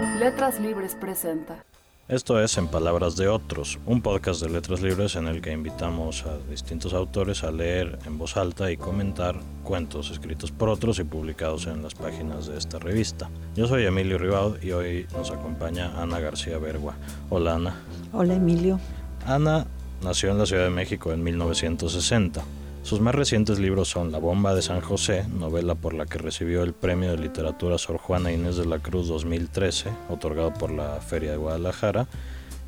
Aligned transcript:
Letras 0.00 0.60
Libres 0.60 0.94
presenta. 0.94 1.64
Esto 2.06 2.40
es 2.40 2.56
En 2.56 2.68
Palabras 2.68 3.16
de 3.16 3.26
Otros, 3.26 3.80
un 3.84 4.00
podcast 4.00 4.40
de 4.40 4.48
letras 4.48 4.80
libres 4.80 5.16
en 5.16 5.26
el 5.26 5.42
que 5.42 5.50
invitamos 5.50 6.24
a 6.24 6.38
distintos 6.48 6.94
autores 6.94 7.42
a 7.42 7.50
leer 7.50 7.98
en 8.06 8.16
voz 8.16 8.36
alta 8.36 8.70
y 8.70 8.76
comentar 8.76 9.34
cuentos 9.64 10.10
escritos 10.10 10.52
por 10.52 10.68
otros 10.68 11.00
y 11.00 11.04
publicados 11.04 11.66
en 11.66 11.82
las 11.82 11.96
páginas 11.96 12.46
de 12.46 12.58
esta 12.58 12.78
revista. 12.78 13.28
Yo 13.56 13.66
soy 13.66 13.86
Emilio 13.86 14.18
Ribaud 14.18 14.62
y 14.62 14.70
hoy 14.70 15.06
nos 15.14 15.32
acompaña 15.32 16.00
Ana 16.00 16.20
García 16.20 16.58
Bergua. 16.58 16.94
Hola 17.28 17.56
Ana. 17.56 17.74
Hola 18.12 18.34
Emilio. 18.34 18.78
Ana 19.26 19.66
nació 20.02 20.30
en 20.30 20.38
la 20.38 20.46
Ciudad 20.46 20.64
de 20.64 20.70
México 20.70 21.12
en 21.12 21.24
1960. 21.24 22.44
Sus 22.88 23.00
más 23.00 23.14
recientes 23.14 23.58
libros 23.58 23.88
son 23.90 24.12
La 24.12 24.18
bomba 24.18 24.54
de 24.54 24.62
San 24.62 24.80
José, 24.80 25.26
novela 25.28 25.74
por 25.74 25.92
la 25.92 26.06
que 26.06 26.16
recibió 26.16 26.62
el 26.62 26.72
Premio 26.72 27.10
de 27.10 27.18
Literatura 27.18 27.76
Sor 27.76 27.98
Juana 27.98 28.32
Inés 28.32 28.56
de 28.56 28.64
la 28.64 28.78
Cruz 28.78 29.08
2013, 29.08 29.90
otorgado 30.08 30.54
por 30.54 30.70
la 30.70 30.98
Feria 31.02 31.32
de 31.32 31.36
Guadalajara, 31.36 32.06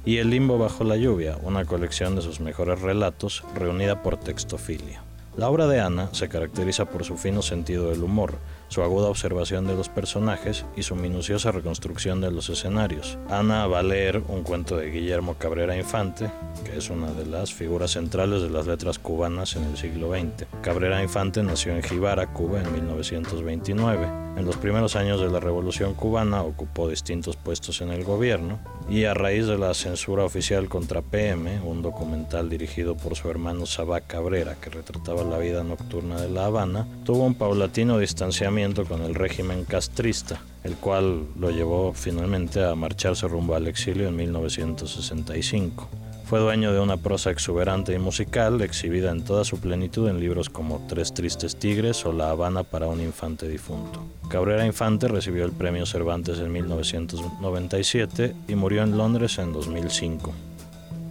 y 0.05 0.19
El 0.19 0.29
limbo 0.29 0.59
bajo 0.59 0.85
la 0.85 0.99
lluvia, 0.99 1.39
una 1.43 1.65
colección 1.65 2.17
de 2.17 2.21
sus 2.21 2.39
mejores 2.39 2.83
relatos 2.83 3.45
reunida 3.55 4.03
por 4.03 4.19
Textofilia. 4.19 5.03
La 5.39 5.49
obra 5.49 5.67
de 5.67 5.81
Ana 5.81 6.11
se 6.13 6.29
caracteriza 6.29 6.85
por 6.85 7.05
su 7.05 7.17
fino 7.17 7.41
sentido 7.41 7.89
del 7.89 8.03
humor, 8.03 8.35
su 8.71 8.83
aguda 8.83 9.09
observación 9.09 9.67
de 9.67 9.75
los 9.75 9.89
personajes 9.89 10.65
y 10.77 10.85
su 10.85 10.95
minuciosa 10.95 11.51
reconstrucción 11.51 12.21
de 12.21 12.31
los 12.31 12.49
escenarios. 12.49 13.19
Ana 13.29 13.67
va 13.67 13.81
a 13.81 13.83
leer 13.83 14.23
un 14.29 14.45
cuento 14.45 14.77
de 14.77 14.91
Guillermo 14.91 15.35
Cabrera 15.35 15.77
Infante, 15.77 16.31
que 16.65 16.79
es 16.79 16.89
una 16.89 17.11
de 17.13 17.27
las 17.27 17.53
figuras 17.53 17.91
centrales 17.91 18.43
de 18.43 18.51
las 18.51 18.69
letras 18.69 19.01
cubanas 19.01 19.57
en 19.57 19.65
el 19.65 19.77
siglo 19.77 20.13
XX. 20.13 20.47
Cabrera 20.63 21.03
Infante 21.03 21.43
nació 21.43 21.75
en 21.75 21.83
Jibara, 21.83 22.29
Cuba, 22.33 22.63
en 22.63 22.73
1929. 22.73 24.21
En 24.37 24.47
los 24.47 24.57
primeros 24.57 24.95
años 24.95 25.21
de 25.21 25.29
la 25.29 25.41
Revolución 25.41 25.93
cubana 25.93 26.43
ocupó 26.43 26.89
distintos 26.89 27.37
puestos 27.37 27.81
en 27.81 27.91
el 27.91 28.05
gobierno 28.05 28.61
y 28.89 29.05
a 29.05 29.13
raíz 29.13 29.47
de 29.47 29.59
la 29.59 29.75
censura 29.75 30.25
oficial 30.25 30.69
contra 30.69 31.03
PM, 31.03 31.61
un 31.61 31.83
documental 31.83 32.49
dirigido 32.49 32.97
por 32.97 33.17
su 33.17 33.29
hermano 33.29 33.67
Sabá 33.67 34.01
Cabrera 34.01 34.55
que 34.61 34.71
retrataba 34.71 35.25
la 35.25 35.39
vida 35.39 35.65
nocturna 35.65 36.21
de 36.21 36.31
La 36.31 36.47
Habana, 36.47 36.87
tuvo 37.05 37.27
un 37.27 37.35
paulatino 37.35 37.99
distanciamiento 37.99 38.60
con 38.61 39.01
el 39.03 39.15
régimen 39.15 39.65
castrista, 39.65 40.39
el 40.65 40.75
cual 40.75 41.25
lo 41.39 41.51
llevó 41.51 41.95
finalmente 41.95 42.63
a 42.63 42.75
marcharse 42.75 43.27
rumbo 43.27 43.55
al 43.55 43.67
exilio 43.67 44.07
en 44.09 44.17
1965. 44.17 45.89
Fue 46.27 46.41
dueño 46.41 46.73
de 46.73 46.79
una 46.79 46.99
prosa 46.99 47.31
exuberante 47.31 47.95
y 47.95 47.99
musical, 47.99 48.61
exhibida 48.61 49.11
en 49.13 49.25
toda 49.25 49.45
su 49.45 49.59
plenitud 49.59 50.11
en 50.11 50.21
libros 50.21 50.51
como 50.51 50.87
Tres 50.89 51.15
Tristes 51.15 51.57
Tigres 51.57 52.05
o 52.05 52.13
La 52.13 52.31
Habana 52.31 52.65
para 52.65 52.87
un 52.87 53.01
infante 53.01 53.49
difunto. 53.49 54.05
Cabrera 54.29 54.67
Infante 54.67 55.09
recibió 55.09 55.47
el 55.47 55.53
premio 55.53 55.87
Cervantes 55.87 56.39
en 56.39 56.53
1997 56.53 58.35
y 58.47 58.55
murió 58.55 58.83
en 58.83 58.99
Londres 58.99 59.39
en 59.39 59.55
2005. 59.55 60.35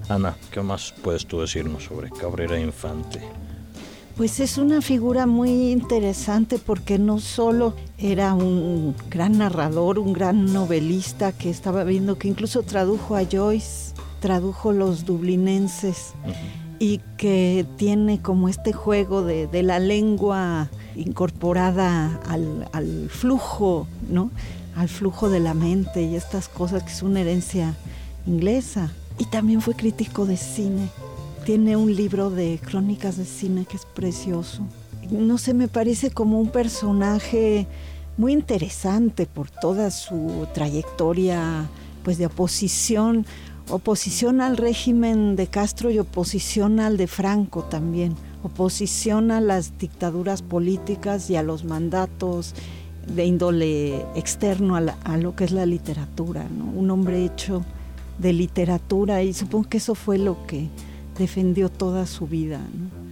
Ana, 0.08 0.38
¿qué 0.52 0.62
más 0.62 0.94
puedes 1.02 1.26
tú 1.26 1.42
decirnos 1.42 1.86
sobre 1.86 2.12
Cabrera 2.12 2.60
Infante? 2.60 3.22
Pues 4.20 4.42
es 4.42 4.58
una 4.58 4.82
figura 4.82 5.28
muy 5.28 5.72
interesante 5.72 6.58
porque 6.60 7.00
no 7.00 7.22
solo 7.22 7.74
era 7.98 8.34
un 8.34 8.94
gran 9.10 9.38
narrador, 9.38 9.98
un 9.98 10.12
gran 10.12 10.52
novelista 10.52 11.32
que 11.32 11.50
estaba 11.50 11.86
viendo 11.86 12.18
que 12.18 12.28
incluso 12.28 12.64
tradujo 12.64 13.16
a 13.16 13.24
Joyce, 13.24 13.94
tradujo 14.20 14.74
los 14.74 15.06
dublinenses 15.06 16.12
y 16.80 17.00
que 17.16 17.66
tiene 17.78 18.22
como 18.22 18.50
este 18.50 18.74
juego 18.74 19.24
de, 19.24 19.48
la 19.64 19.80
lengua 19.80 20.70
incorporada 20.98 22.20
al, 22.28 22.68
al, 22.74 23.08
flujo, 23.10 23.88
¿no? 24.10 24.32
Al 24.76 24.90
flujo 24.90 25.30
de 25.30 25.40
la 25.40 25.54
mente 25.54 26.02
y 26.02 26.18
estas 26.18 26.50
cosas 26.50 26.84
que 26.84 26.92
es 26.92 27.04
una 27.04 27.22
herencia 27.22 27.74
inglesa. 28.28 28.92
Y 29.18 29.28
también 29.28 29.62
fue 29.62 29.76
crítico 29.76 30.26
de 30.26 30.36
cine 30.36 30.90
tiene 31.50 31.76
un 31.76 31.96
libro 31.96 32.30
de 32.30 32.60
crónicas 32.64 33.18
de 33.18 33.26
cine 33.26 33.66
que 33.68 33.76
es 33.76 33.84
precioso. 33.84 34.62
No 35.10 35.40
sé, 35.40 35.56
me 35.56 35.68
parece 35.68 36.12
como 36.12 36.40
un 36.40 36.52
personaje 36.52 37.66
muy 38.18 38.34
interesante 38.34 39.26
por 39.26 39.50
toda 39.50 39.90
su 39.90 40.46
trayectoria 40.54 41.68
pues 42.04 42.20
de 42.20 42.28
oposición, 42.28 43.26
oposición 43.68 44.42
al 44.42 44.58
régimen 44.58 45.36
de 45.36 45.48
Castro 45.48 45.90
y 45.90 45.98
oposición 45.98 46.80
al 46.80 46.98
de 46.98 47.08
Franco 47.08 47.64
también, 47.64 48.14
oposición 48.44 49.32
a 49.32 49.42
las 49.42 49.80
dictaduras 49.80 50.44
políticas 50.44 51.32
y 51.32 51.36
a 51.36 51.42
los 51.42 51.64
mandatos 51.64 52.54
de 53.08 53.26
índole 53.26 54.06
externo 54.14 54.76
a, 54.76 55.18
lo 55.18 55.36
que 55.36 55.46
es 55.46 55.52
la 55.52 55.66
literatura, 55.66 56.46
un 56.76 56.92
hombre 56.92 57.26
hecho 57.26 57.66
de 58.20 58.34
literatura 58.34 59.24
y 59.24 59.34
supongo 59.34 59.68
que 59.68 59.78
eso 59.78 59.96
fue 59.96 60.20
lo 60.20 60.46
que 60.46 60.70
defendió 61.20 61.70
toda 61.70 62.08
su 62.08 62.26
vida. 62.26 62.60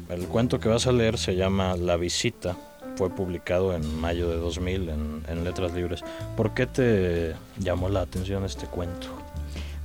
El 0.10 0.26
cuento 0.28 0.60
que 0.60 0.70
vas 0.70 0.88
a 0.88 0.92
leer 0.92 1.20
se 1.20 1.36
llama 1.36 1.76
La 1.78 1.98
visita, 1.98 2.58
fue 2.96 3.12
publicado 3.12 3.76
en 3.76 4.00
mayo 4.00 4.30
de 4.30 4.38
2000 4.38 4.90
en, 4.90 5.44
Letras 5.44 5.74
Libres. 5.74 6.04
¿Por 6.36 6.54
qué 6.56 6.66
te 6.66 7.36
llamó 7.60 7.90
la 7.90 8.02
atención 8.02 8.44
este 8.44 8.66
cuento? 8.66 9.08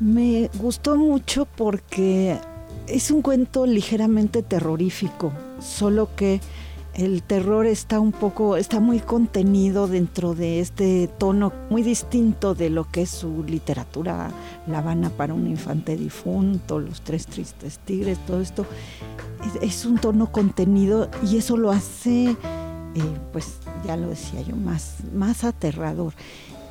Me 0.00 0.48
gustó 0.54 0.96
mucho 0.96 1.46
porque 1.56 2.38
es 2.86 3.10
un 3.10 3.20
cuento 3.20 3.66
ligeramente 3.66 4.42
terrorífico, 4.42 5.32
solo 5.60 6.08
que 6.16 6.40
el 6.94 7.22
terror 7.22 7.66
está 7.66 8.00
un 8.00 8.12
poco, 8.12 8.56
está 8.56 8.78
muy 8.78 9.00
contenido 9.00 9.88
dentro 9.88 10.34
de 10.34 10.60
este 10.60 11.08
tono 11.18 11.52
muy 11.70 11.82
distinto 11.82 12.54
de 12.54 12.68
lo 12.68 12.90
que 12.90 13.02
es 13.02 13.10
su 13.10 13.44
literatura, 13.44 14.30
La 14.66 14.78
Habana 14.78 15.08
para 15.10 15.32
un 15.32 15.46
infante 15.46 15.96
difunto, 15.96 16.78
Los 16.78 17.00
tres 17.00 17.26
tristes 17.26 17.78
tigres, 17.78 18.18
todo 18.26 18.40
esto. 18.40 18.66
Es, 19.60 19.86
un 19.86 19.98
tono 19.98 20.30
contenido 20.30 21.10
y 21.28 21.38
eso 21.38 21.56
lo 21.56 21.70
hace, 21.70 22.30
eh, 22.30 22.36
pues 23.32 23.56
ya 23.84 23.96
lo 23.96 24.08
decía 24.08 24.42
yo, 24.42 24.56
más, 24.56 24.98
más 25.14 25.44
aterrador. 25.44 26.12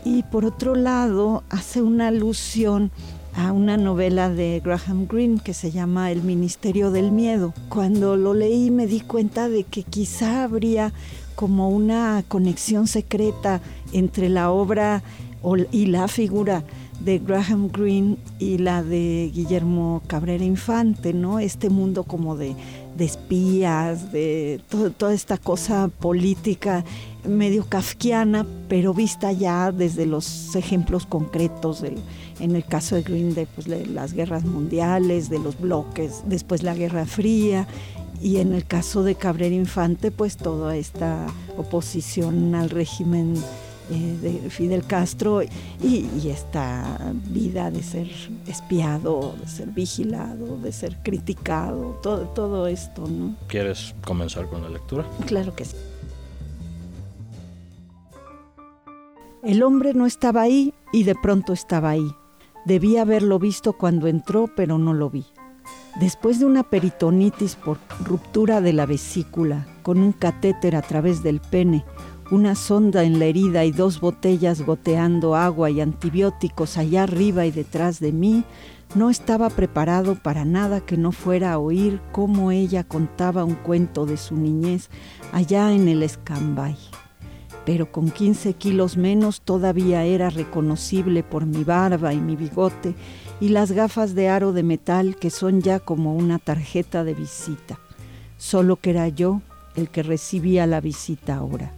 Y 0.05 0.23
por 0.23 0.45
otro 0.45 0.75
lado, 0.75 1.43
hace 1.49 1.81
una 1.81 2.07
alusión 2.07 2.91
a 3.35 3.51
una 3.51 3.77
novela 3.77 4.29
de 4.29 4.61
Graham 4.63 5.07
Greene 5.07 5.41
que 5.43 5.53
se 5.53 5.71
llama 5.71 6.11
El 6.11 6.23
Ministerio 6.23 6.91
del 6.91 7.11
Miedo. 7.11 7.53
Cuando 7.69 8.17
lo 8.17 8.33
leí 8.33 8.71
me 8.71 8.87
di 8.87 9.01
cuenta 9.01 9.49
de 9.49 9.63
que 9.63 9.83
quizá 9.83 10.43
habría 10.43 10.93
como 11.35 11.69
una 11.69 12.23
conexión 12.27 12.87
secreta 12.87 13.61
entre 13.93 14.29
la 14.29 14.51
obra 14.51 15.03
y 15.71 15.87
la 15.87 16.07
figura 16.07 16.63
de 17.03 17.17
Graham 17.19 17.69
Greene 17.71 18.17
y 18.37 18.59
la 18.59 18.83
de 18.83 19.31
Guillermo 19.33 20.03
Cabrera 20.05 20.43
Infante, 20.43 21.13
¿no? 21.13 21.39
Este 21.39 21.69
mundo 21.69 22.03
como 22.03 22.37
de, 22.37 22.55
espías, 22.99 24.11
de 24.11 24.61
toda 24.97 25.13
esta 25.13 25.37
cosa 25.37 25.87
política 25.87 26.85
medio 27.25 27.65
kafkiana, 27.65 28.45
pero 28.67 28.93
vista 28.93 29.31
ya 29.31 29.71
desde 29.71 30.05
los 30.05 30.55
ejemplos 30.55 31.05
concretos 31.05 31.81
del 31.81 31.97
en 32.41 32.55
el 32.55 32.65
caso 32.65 32.95
de 32.95 33.03
Green 33.03 33.35
de 33.35 33.45
pues, 33.45 33.67
las 33.67 34.13
guerras 34.13 34.45
mundiales, 34.45 35.29
de 35.29 35.39
los 35.39 35.59
bloques, 35.59 36.23
después 36.25 36.63
la 36.63 36.73
Guerra 36.73 37.05
Fría, 37.05 37.67
y 38.19 38.37
en 38.37 38.53
el 38.53 38.65
caso 38.65 39.03
de 39.03 39.15
Cabrera 39.15 39.55
Infante, 39.55 40.11
pues 40.11 40.37
toda 40.37 40.75
esta 40.75 41.27
oposición 41.57 42.53
al 42.55 42.69
régimen 42.69 43.35
eh, 43.89 44.17
de 44.21 44.49
Fidel 44.49 44.85
Castro 44.85 45.41
y, 45.43 46.29
esta 46.29 47.13
vida 47.29 47.71
de 47.71 47.83
ser 47.83 48.07
espiado, 48.47 49.35
de 49.41 49.47
ser 49.47 49.69
vigilado, 49.69 50.57
de 50.57 50.71
ser 50.71 50.97
criticado, 51.03 51.99
todo, 52.01 52.27
todo 52.27 52.67
esto, 52.67 53.07
¿no? 53.07 53.35
¿Quieres 53.47 53.93
comenzar 54.05 54.47
con 54.47 54.61
la 54.61 54.69
lectura? 54.69 55.05
Claro 55.25 55.55
que 55.55 55.65
sí. 55.65 55.75
El 59.43 59.63
hombre 59.63 59.95
no 59.95 60.05
estaba 60.05 60.43
ahí 60.43 60.71
y 60.93 61.03
de 61.03 61.15
pronto 61.15 61.51
estaba 61.51 61.89
ahí. 61.89 62.15
Debí 62.65 62.97
haberlo 62.97 63.39
visto 63.39 63.73
cuando 63.73 64.05
entró, 64.05 64.47
pero 64.55 64.77
no 64.77 64.93
lo 64.93 65.09
vi. 65.09 65.25
Después 65.99 66.37
de 66.39 66.45
una 66.45 66.61
peritonitis 66.61 67.55
por 67.55 67.79
ruptura 68.05 68.61
de 68.61 68.71
la 68.71 68.85
vesícula, 68.85 69.65
con 69.81 69.97
un 69.97 70.11
catéter 70.11 70.75
a 70.75 70.83
través 70.83 71.23
del 71.23 71.39
pene, 71.39 71.83
una 72.29 72.53
sonda 72.53 73.03
en 73.03 73.17
la 73.17 73.25
herida 73.25 73.65
y 73.65 73.71
dos 73.71 73.99
botellas 73.99 74.61
goteando 74.61 75.35
agua 75.35 75.71
y 75.71 75.81
antibióticos 75.81 76.77
allá 76.77 77.03
arriba 77.03 77.47
y 77.47 77.51
detrás 77.51 77.99
de 77.99 78.11
mí, 78.11 78.43
no 78.93 79.09
estaba 79.09 79.49
preparado 79.49 80.21
para 80.21 80.45
nada 80.45 80.81
que 80.81 80.97
no 80.97 81.11
fuera 81.11 81.53
a 81.53 81.57
oír 81.57 81.99
cómo 82.11 82.51
ella 82.51 82.83
contaba 82.83 83.43
un 83.43 83.55
cuento 83.55 84.05
de 84.05 84.17
su 84.17 84.35
niñez 84.35 84.91
allá 85.33 85.73
en 85.73 85.87
el 85.87 86.03
Escambay 86.03 86.77
pero 87.65 87.91
con 87.91 88.09
15 88.09 88.53
kilos 88.53 88.97
menos 88.97 89.41
todavía 89.41 90.03
era 90.03 90.29
reconocible 90.29 91.23
por 91.23 91.45
mi 91.45 91.63
barba 91.63 92.13
y 92.13 92.17
mi 92.17 92.35
bigote 92.35 92.95
y 93.39 93.49
las 93.49 93.71
gafas 93.71 94.15
de 94.15 94.29
aro 94.29 94.51
de 94.53 94.63
metal 94.63 95.15
que 95.15 95.29
son 95.29 95.61
ya 95.61 95.79
como 95.79 96.15
una 96.15 96.39
tarjeta 96.39 97.03
de 97.03 97.13
visita. 97.13 97.79
Solo 98.37 98.77
que 98.77 98.89
era 98.91 99.07
yo 99.07 99.41
el 99.75 99.89
que 99.89 100.03
recibía 100.03 100.65
la 100.65 100.81
visita 100.81 101.35
ahora. 101.35 101.71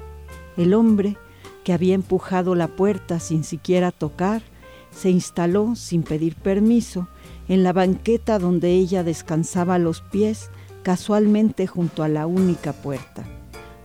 El 0.58 0.74
hombre 0.74 1.18
que 1.64 1.74
había 1.74 1.96
empujado 1.96 2.56
la 2.56 2.68
puerta 2.68 3.20
sin 3.20 3.44
siquiera 3.44 3.92
tocar 3.92 4.42
Se 4.92 5.10
instaló, 5.10 5.76
sin 5.76 6.04
pedir 6.04 6.36
permiso, 6.36 7.08
en 7.48 7.64
la 7.64 7.74
banqueta 7.74 8.38
donde 8.38 8.74
ella 8.74 9.04
descansaba 9.04 9.80
los 9.80 10.02
pies, 10.02 10.52
casualmente 10.84 11.66
junto 11.66 12.04
a 12.04 12.08
la 12.08 12.28
única 12.28 12.74
puerta. 12.74 13.26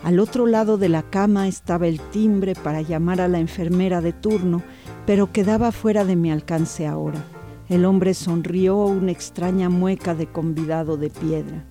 Al 0.03 0.21
otro 0.21 0.47
lado 0.47 0.79
de 0.79 0.89
la 0.89 1.03
cama 1.03 1.49
estaba 1.49 1.89
el 1.89 2.00
timbre 2.00 2.55
para 2.55 2.83
llamar 2.83 3.21
a 3.21 3.29
la 3.29 3.41
enfermera 3.41 4.00
de 4.00 4.12
turno, 4.12 4.62
pero 5.06 5.33
quedaba 5.33 5.73
fuera 5.73 6.05
de 6.05 6.17
mi 6.17 6.31
alcance 6.31 6.87
ahora. 6.87 7.25
El 7.69 7.85
hombre 7.85 8.15
sonrió 8.15 8.77
una 8.77 9.12
extraña 9.12 9.69
mueca 9.69 10.15
de 10.15 10.27
convidado 10.27 10.97
de 10.97 11.11
piedra. 11.11 11.65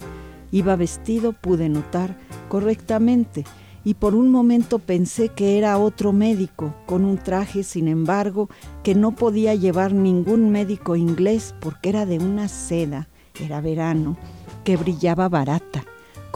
Iba 0.51 0.75
vestido, 0.75 1.33
pude 1.33 1.69
notar, 1.69 2.18
correctamente, 2.50 3.45
y 3.83 3.94
por 3.94 4.15
un 4.15 4.30
momento 4.30 4.80
pensé 4.80 5.30
que 5.30 5.57
era 5.57 5.77
otro 5.77 6.12
médico, 6.12 6.75
con 6.85 7.06
un 7.06 7.18
traje, 7.18 7.63
sin 7.63 7.88
embargo, 7.88 8.50
que 8.83 8.95
no 8.95 9.15
podía 9.15 9.56
llevar 9.56 9.94
ningún 9.94 10.51
médico 10.51 10.95
inglés 10.97 11.56
porque 11.62 11.89
era 11.89 12.06
de 12.06 12.19
una 12.19 12.50
seda, 12.50 13.07
era 13.39 13.62
verano, 13.62 14.18
que 14.63 14.75
brillaba 14.75 15.30
barata, 15.30 15.66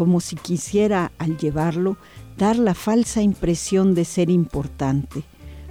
como 0.01 0.19
si 0.19 0.36
quisiera, 0.36 1.12
al 1.19 1.38
llevarlo, 1.38 1.95
dar 2.36 2.57
la 2.57 2.74
falsa 2.74 3.21
impresión 3.21 3.94
de 3.94 4.03
ser 4.03 4.31
importante. 4.31 5.21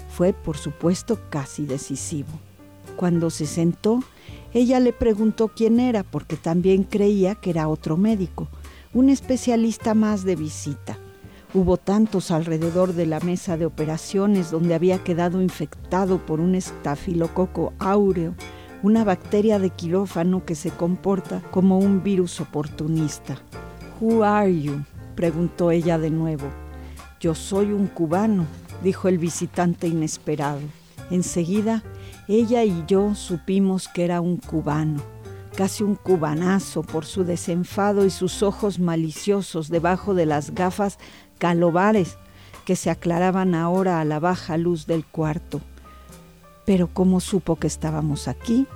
Fue, 0.09 0.33
por 0.33 0.57
supuesto, 0.57 1.19
casi 1.31 1.67
decisivo. 1.67 2.29
Cuando 2.95 3.31
se 3.31 3.45
sentó, 3.45 4.05
ella 4.55 4.79
le 4.79 4.93
preguntó 4.93 5.49
quién 5.49 5.81
era, 5.81 6.05
porque 6.05 6.37
también 6.37 6.85
creía 6.85 7.35
que 7.35 7.51
era 7.51 7.67
otro 7.67 7.97
médico, 7.97 8.47
un 8.95 9.09
especialista 9.11 9.95
más 9.95 10.23
de 10.23 10.37
visita. 10.37 10.97
Hubo 11.53 11.77
tantos 11.77 12.31
alrededor 12.31 12.93
de 12.93 13.07
la 13.07 13.19
mesa 13.19 13.57
de 13.57 13.67
operaciones 13.67 14.53
donde 14.53 14.77
había 14.77 15.03
quedado 15.03 15.43
infectado 15.43 16.25
por 16.25 16.39
un 16.39 16.55
estafilococo 16.55 17.73
áureo, 17.81 18.37
una 18.85 19.03
bacteria 19.03 19.59
de 19.59 19.71
quirófano 19.71 20.45
que 20.45 20.55
se 20.55 20.71
comporta 20.71 21.43
como 21.51 21.81
un 21.81 22.05
virus 22.05 22.41
oportunista. 22.41 23.43
Who 24.01 24.25
are 24.25 24.51
you? 24.51 24.83
preguntó 25.15 25.71
ella 25.71 25.99
de 25.99 26.09
nuevo. 26.09 26.49
Yo 27.21 27.35
soy 27.35 27.73
un 27.73 27.87
cubano, 27.87 28.47
dijo 28.83 29.09
el 29.09 29.19
visitante 29.19 29.89
inesperado. 29.89 30.61
Enseguida, 31.11 31.83
ella 32.27 32.65
y 32.65 32.83
yo 32.87 33.15
supimos 33.15 33.89
que 33.89 34.07
era 34.07 34.23
un 34.23 34.39
cubano, 34.39 35.03
casi 35.55 35.85
un 35.85 35.97
cubanazo 35.97 36.83
por 36.83 37.05
su 37.05 37.25
desenfado 37.25 38.07
y 38.07 38.11
sus 38.11 38.43
ojos 38.43 38.79
maliciosos 38.79 39.69
debajo 39.69 40.15
de 40.15 40.25
las 40.25 40.55
gafas 40.55 40.99
calobares 41.39 42.17
que 42.65 42.77
se 42.77 42.89
aclaraban 42.89 43.55
ahora 43.55 44.01
a 44.01 44.07
la 44.07 44.19
baja 44.19 44.57
luz 44.57 44.87
del 44.87 45.05
cuarto. 45.05 45.61
Pero 46.65 46.89
¿cómo 46.91 47.21
supo 47.21 47.57
que 47.57 47.67
estábamos 47.67 48.29
aquí? 48.29 48.67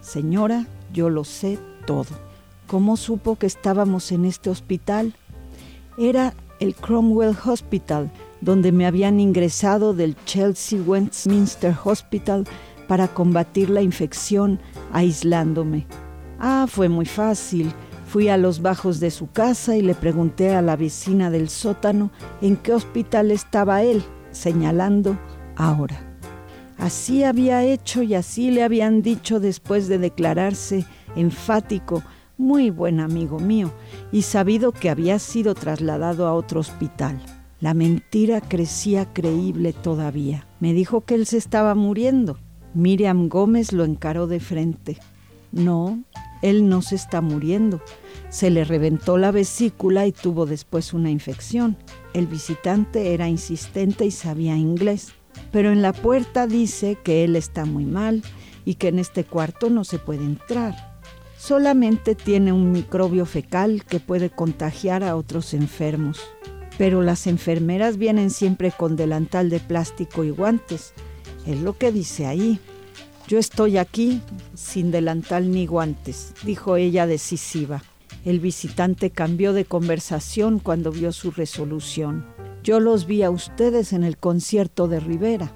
Señora, 0.00 0.66
yo 0.90 1.10
lo 1.10 1.24
sé 1.24 1.58
todo. 1.86 2.29
¿Cómo 2.70 2.96
supo 2.96 3.34
que 3.34 3.48
estábamos 3.48 4.12
en 4.12 4.24
este 4.24 4.48
hospital? 4.48 5.12
Era 5.98 6.34
el 6.60 6.76
Cromwell 6.76 7.36
Hospital, 7.44 8.12
donde 8.40 8.70
me 8.70 8.86
habían 8.86 9.18
ingresado 9.18 9.92
del 9.92 10.14
Chelsea 10.24 10.80
Westminster 10.80 11.74
Hospital 11.82 12.46
para 12.86 13.08
combatir 13.08 13.70
la 13.70 13.82
infección, 13.82 14.60
aislándome. 14.92 15.88
Ah, 16.38 16.66
fue 16.68 16.88
muy 16.88 17.06
fácil. 17.06 17.72
Fui 18.06 18.28
a 18.28 18.36
los 18.36 18.62
bajos 18.62 19.00
de 19.00 19.10
su 19.10 19.28
casa 19.32 19.76
y 19.76 19.82
le 19.82 19.96
pregunté 19.96 20.54
a 20.54 20.62
la 20.62 20.76
vecina 20.76 21.28
del 21.28 21.48
sótano 21.48 22.12
en 22.40 22.56
qué 22.56 22.72
hospital 22.72 23.32
estaba 23.32 23.82
él, 23.82 24.00
señalando 24.30 25.18
ahora. 25.56 26.06
Así 26.78 27.24
había 27.24 27.64
hecho 27.64 28.04
y 28.04 28.14
así 28.14 28.52
le 28.52 28.62
habían 28.62 29.02
dicho 29.02 29.40
después 29.40 29.88
de 29.88 29.98
declararse 29.98 30.86
enfático, 31.16 32.04
muy 32.40 32.70
buen 32.70 32.98
amigo 32.98 33.38
mío, 33.38 33.70
y 34.10 34.22
sabido 34.22 34.72
que 34.72 34.90
había 34.90 35.18
sido 35.18 35.54
trasladado 35.54 36.26
a 36.26 36.34
otro 36.34 36.60
hospital. 36.60 37.20
La 37.60 37.74
mentira 37.74 38.40
crecía 38.40 39.12
creíble 39.12 39.72
todavía. 39.72 40.46
Me 40.58 40.72
dijo 40.72 41.02
que 41.02 41.14
él 41.14 41.26
se 41.26 41.36
estaba 41.36 41.74
muriendo. 41.74 42.38
Miriam 42.72 43.28
Gómez 43.28 43.72
lo 43.72 43.84
encaró 43.84 44.26
de 44.26 44.40
frente. 44.40 44.98
No, 45.52 46.02
él 46.40 46.68
no 46.68 46.80
se 46.80 46.94
está 46.94 47.20
muriendo. 47.20 47.82
Se 48.30 48.48
le 48.48 48.64
reventó 48.64 49.18
la 49.18 49.30
vesícula 49.30 50.06
y 50.06 50.12
tuvo 50.12 50.46
después 50.46 50.94
una 50.94 51.10
infección. 51.10 51.76
El 52.14 52.26
visitante 52.26 53.12
era 53.12 53.28
insistente 53.28 54.06
y 54.06 54.10
sabía 54.10 54.56
inglés, 54.56 55.12
pero 55.52 55.70
en 55.70 55.82
la 55.82 55.92
puerta 55.92 56.46
dice 56.46 56.96
que 57.04 57.24
él 57.24 57.36
está 57.36 57.66
muy 57.66 57.84
mal 57.84 58.22
y 58.64 58.76
que 58.76 58.88
en 58.88 58.98
este 58.98 59.24
cuarto 59.24 59.68
no 59.68 59.84
se 59.84 59.98
puede 59.98 60.24
entrar. 60.24 60.89
Solamente 61.40 62.14
tiene 62.14 62.52
un 62.52 62.70
microbio 62.70 63.24
fecal 63.24 63.82
que 63.86 63.98
puede 63.98 64.28
contagiar 64.28 65.02
a 65.02 65.16
otros 65.16 65.54
enfermos. 65.54 66.20
Pero 66.76 67.00
las 67.00 67.26
enfermeras 67.26 67.96
vienen 67.96 68.28
siempre 68.28 68.70
con 68.70 68.94
delantal 68.94 69.48
de 69.48 69.58
plástico 69.58 70.22
y 70.22 70.28
guantes. 70.28 70.92
Es 71.46 71.58
lo 71.58 71.78
que 71.78 71.92
dice 71.92 72.26
ahí. 72.26 72.60
Yo 73.26 73.38
estoy 73.38 73.78
aquí 73.78 74.20
sin 74.52 74.90
delantal 74.90 75.50
ni 75.50 75.64
guantes, 75.64 76.34
dijo 76.42 76.76
ella 76.76 77.06
decisiva. 77.06 77.82
El 78.26 78.38
visitante 78.38 79.08
cambió 79.08 79.54
de 79.54 79.64
conversación 79.64 80.58
cuando 80.58 80.92
vio 80.92 81.10
su 81.10 81.30
resolución. 81.30 82.26
Yo 82.62 82.80
los 82.80 83.06
vi 83.06 83.22
a 83.22 83.30
ustedes 83.30 83.94
en 83.94 84.04
el 84.04 84.18
concierto 84.18 84.88
de 84.88 85.00
Rivera. 85.00 85.54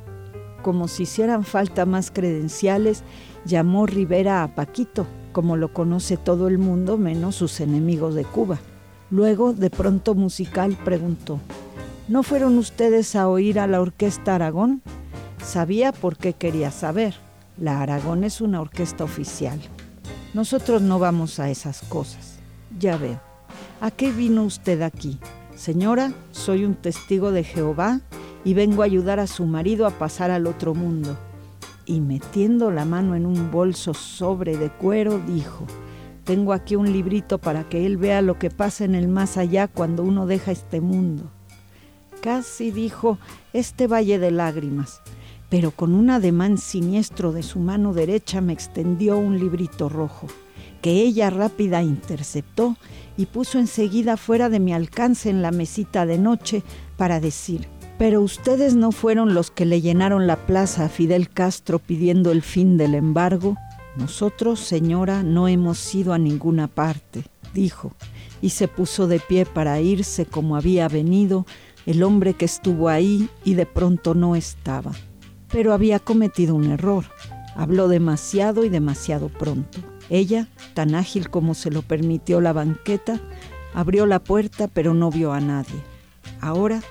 Como 0.62 0.88
si 0.88 1.02
hicieran 1.02 1.44
falta 1.44 1.84
más 1.84 2.10
credenciales, 2.10 3.04
llamó 3.44 3.84
Rivera 3.84 4.42
a 4.42 4.54
Paquito, 4.54 5.06
como 5.34 5.56
lo 5.56 5.74
conoce 5.74 6.16
todo 6.16 6.46
el 6.46 6.58
mundo 6.58 6.96
menos 6.96 7.34
sus 7.34 7.60
enemigos 7.60 8.14
de 8.14 8.24
Cuba. 8.24 8.60
Luego, 9.10 9.52
de 9.52 9.68
pronto 9.68 10.14
musical, 10.14 10.78
preguntó, 10.84 11.40
¿no 12.08 12.22
fueron 12.22 12.56
ustedes 12.56 13.16
a 13.16 13.28
oír 13.28 13.58
a 13.58 13.66
la 13.66 13.82
Orquesta 13.82 14.36
Aragón? 14.36 14.80
Sabía 15.44 15.92
por 15.92 16.16
qué 16.16 16.34
quería 16.34 16.70
saber. 16.70 17.14
La 17.58 17.82
Aragón 17.82 18.22
es 18.22 18.40
una 18.40 18.60
orquesta 18.60 19.02
oficial. 19.02 19.60
Nosotros 20.34 20.80
no 20.82 20.98
vamos 21.00 21.40
a 21.40 21.50
esas 21.50 21.82
cosas. 21.82 22.38
Ya 22.78 22.96
veo. 22.96 23.20
¿A 23.80 23.90
qué 23.90 24.12
vino 24.12 24.44
usted 24.44 24.82
aquí? 24.82 25.18
Señora, 25.56 26.12
soy 26.30 26.64
un 26.64 26.76
testigo 26.76 27.32
de 27.32 27.42
Jehová 27.42 28.00
y 28.44 28.54
vengo 28.54 28.82
a 28.82 28.86
ayudar 28.86 29.18
a 29.18 29.26
su 29.26 29.46
marido 29.46 29.86
a 29.86 29.90
pasar 29.90 30.30
al 30.30 30.46
otro 30.46 30.74
mundo. 30.74 31.18
Y 31.86 32.00
metiendo 32.00 32.70
la 32.70 32.84
mano 32.84 33.14
en 33.14 33.26
un 33.26 33.50
bolso 33.50 33.94
sobre 33.94 34.56
de 34.56 34.70
cuero, 34.70 35.18
dijo, 35.18 35.66
tengo 36.24 36.52
aquí 36.52 36.76
un 36.76 36.92
librito 36.92 37.38
para 37.38 37.68
que 37.68 37.84
él 37.84 37.96
vea 37.96 38.22
lo 38.22 38.38
que 38.38 38.50
pasa 38.50 38.84
en 38.84 38.94
el 38.94 39.08
más 39.08 39.36
allá 39.36 39.68
cuando 39.68 40.02
uno 40.02 40.26
deja 40.26 40.52
este 40.52 40.80
mundo. 40.80 41.30
Casi 42.22 42.70
dijo, 42.70 43.18
este 43.52 43.86
valle 43.86 44.18
de 44.18 44.30
lágrimas 44.30 45.02
pero 45.54 45.70
con 45.70 45.94
un 45.94 46.10
ademán 46.10 46.58
siniestro 46.58 47.30
de 47.30 47.44
su 47.44 47.60
mano 47.60 47.94
derecha 47.94 48.40
me 48.40 48.52
extendió 48.52 49.16
un 49.16 49.38
librito 49.38 49.88
rojo, 49.88 50.26
que 50.82 51.02
ella 51.02 51.30
rápida 51.30 51.80
interceptó 51.80 52.76
y 53.16 53.26
puso 53.26 53.60
enseguida 53.60 54.16
fuera 54.16 54.48
de 54.48 54.58
mi 54.58 54.72
alcance 54.72 55.30
en 55.30 55.42
la 55.42 55.52
mesita 55.52 56.06
de 56.06 56.18
noche 56.18 56.64
para 56.96 57.20
decir, 57.20 57.68
pero 57.98 58.20
ustedes 58.20 58.74
no 58.74 58.92
fueron 58.92 59.34
los 59.34 59.50
que 59.50 59.64
le 59.64 59.80
llenaron 59.80 60.26
la 60.26 60.36
plaza 60.46 60.86
a 60.86 60.88
Fidel 60.88 61.28
Castro 61.28 61.78
pidiendo 61.78 62.32
el 62.32 62.42
fin 62.42 62.76
del 62.76 62.94
embargo. 62.94 63.56
Nosotros, 63.96 64.60
señora, 64.60 65.22
no 65.22 65.48
hemos 65.48 65.94
ido 65.94 66.12
a 66.12 66.18
ninguna 66.18 66.66
parte, 66.66 67.24
dijo, 67.52 67.92
y 68.42 68.50
se 68.50 68.68
puso 68.68 69.06
de 69.06 69.20
pie 69.20 69.46
para 69.46 69.80
irse 69.80 70.26
como 70.26 70.56
había 70.56 70.88
venido 70.88 71.46
el 71.86 72.02
hombre 72.02 72.34
que 72.34 72.44
estuvo 72.44 72.88
ahí 72.88 73.28
y 73.44 73.54
de 73.54 73.66
pronto 73.66 74.14
no 74.14 74.36
estaba 74.36 74.92
pero 75.54 75.72
había 75.72 76.00
cometido 76.00 76.56
un 76.56 76.72
error. 76.72 77.04
Habló 77.54 77.86
demasiado 77.86 78.64
y 78.64 78.68
demasiado 78.68 79.28
pronto. 79.28 79.78
Ella, 80.10 80.48
tan 80.74 80.96
ágil 80.96 81.30
como 81.30 81.54
se 81.54 81.70
lo 81.70 81.82
permitió 81.82 82.40
la 82.40 82.52
banqueta, 82.52 83.20
abrió 83.72 84.04
la 84.04 84.18
puerta 84.18 84.66
pero 84.66 84.94
no 84.94 85.12
vio 85.12 85.32
a 85.32 85.40
nadie. 85.40 85.80
Ahora 86.40 86.82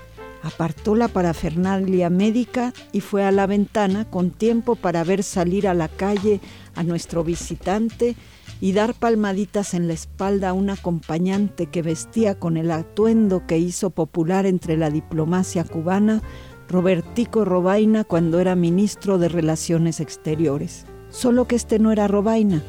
apartó 0.44 0.94
la 0.94 1.08
parafernalia 1.08 2.10
médica 2.10 2.74
y 2.92 3.00
fue 3.00 3.24
a 3.24 3.32
la 3.32 3.46
ventana 3.46 4.04
con 4.04 4.30
tiempo 4.30 4.76
para 4.76 5.02
ver 5.02 5.22
salir 5.22 5.66
a 5.66 5.74
la 5.74 5.88
calle 5.88 6.40
a 6.74 6.82
nuestro 6.82 7.24
visitante 7.24 8.14
y 8.60 8.72
dar 8.72 8.94
palmaditas 8.94 9.72
en 9.72 9.88
la 9.88 9.94
espalda 9.94 10.50
a 10.50 10.52
un 10.52 10.68
acompañante 10.68 11.66
que 11.66 11.80
vestía 11.80 12.38
con 12.38 12.58
el 12.58 12.70
atuendo 12.70 13.46
que 13.46 13.58
hizo 13.58 13.88
popular 13.88 14.44
entre 14.44 14.76
la 14.76 14.90
diplomacia 14.90 15.64
cubana 15.64 16.22
Robertico 16.68 17.46
Robaina 17.46 18.04
cuando 18.04 18.38
era 18.38 18.54
ministro 18.54 19.16
de 19.16 19.28
Relaciones 19.30 19.98
Exteriores. 19.98 20.84
Solo 21.08 21.46
que 21.46 21.56
este 21.56 21.78
no 21.78 21.90
era 21.90 22.06
Robaina, 22.06 22.62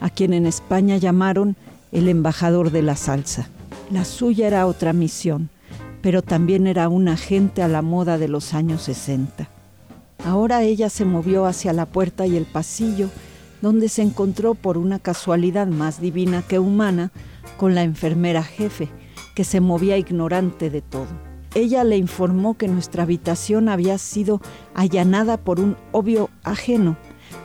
a 0.00 0.10
quien 0.10 0.32
en 0.32 0.46
España 0.46 0.96
llamaron 0.96 1.56
el 1.92 2.08
embajador 2.08 2.72
de 2.72 2.82
la 2.82 2.96
salsa. 2.96 3.48
La 3.90 4.04
suya 4.04 4.46
era 4.46 4.66
otra 4.66 4.92
misión, 4.92 5.48
pero 6.02 6.22
también 6.22 6.66
era 6.66 6.88
un 6.88 7.08
agente 7.08 7.62
a 7.62 7.68
la 7.68 7.82
moda 7.82 8.18
de 8.18 8.28
los 8.28 8.54
años 8.54 8.82
60. 8.82 9.48
Ahora 10.24 10.62
ella 10.62 10.90
se 10.90 11.04
movió 11.04 11.46
hacia 11.46 11.72
la 11.72 11.86
puerta 11.86 12.26
y 12.26 12.36
el 12.36 12.44
pasillo, 12.44 13.08
donde 13.62 13.88
se 13.88 14.02
encontró 14.02 14.54
por 14.54 14.78
una 14.78 14.98
casualidad 14.98 15.66
más 15.66 16.00
divina 16.00 16.42
que 16.42 16.58
humana 16.58 17.10
con 17.56 17.74
la 17.74 17.82
enfermera 17.82 18.42
jefe, 18.42 18.88
que 19.34 19.44
se 19.44 19.60
movía 19.60 19.96
ignorante 19.96 20.70
de 20.70 20.82
todo. 20.82 21.08
Ella 21.54 21.84
le 21.84 21.96
informó 21.96 22.56
que 22.56 22.68
nuestra 22.68 23.02
habitación 23.02 23.68
había 23.68 23.98
sido 23.98 24.40
allanada 24.74 25.36
por 25.36 25.58
un 25.58 25.76
obvio 25.90 26.30
ajeno. 26.44 26.96